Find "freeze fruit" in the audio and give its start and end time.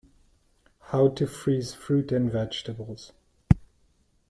1.27-2.11